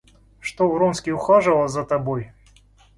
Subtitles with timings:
[0.39, 2.31] Что Вронский ухаживал за тобой?